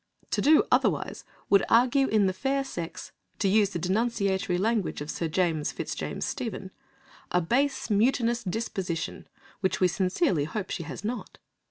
To 0.31 0.41
do 0.41 0.63
otherwise 0.71 1.23
would 1.51 1.61
argue 1.69 2.07
in 2.07 2.25
the 2.25 2.33
fair 2.33 2.63
sex 2.63 3.11
(to 3.37 3.47
use 3.47 3.69
the 3.69 3.77
denunciatory 3.77 4.57
language 4.57 4.99
of 4.99 5.11
Sir 5.11 5.27
James 5.27 5.71
FitzJames 5.71 6.23
Stephen) 6.23 6.71
a 7.29 7.39
"base, 7.39 7.91
mutinous 7.91 8.43
disposition," 8.43 9.27
which 9.59 9.79
we 9.79 9.87
sincerely 9.87 10.45
hope 10.45 10.71
she 10.71 10.81
has 10.81 11.03
not. 11.03 11.37